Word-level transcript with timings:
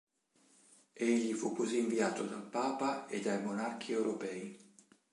Egli 0.93 1.31
fu 1.33 1.53
così 1.53 1.77
inviato 1.77 2.23
dal 2.23 2.41
papa 2.49 3.05
e 3.05 3.19
dai 3.19 3.39
monarchi 3.39 3.91
europei. 3.91 4.57